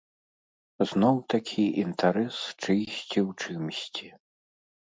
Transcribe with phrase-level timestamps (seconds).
[0.91, 4.07] Зноў такі інтарэс чыйсьці ў чымсьці.